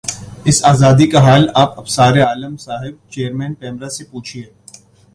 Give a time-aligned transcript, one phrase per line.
[0.45, 4.43] اس آزادی کا حال آپ ابصار عالم صاحب چیئرمین پیمرا سے پوچھیے